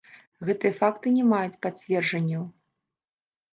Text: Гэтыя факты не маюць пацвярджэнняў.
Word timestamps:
Гэтыя 0.47 0.73
факты 0.79 1.13
не 1.17 1.27
маюць 1.35 1.61
пацвярджэнняў. 1.67 2.49